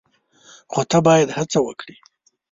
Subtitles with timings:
[0.71, 1.95] خو ته باید هڅه وکړې!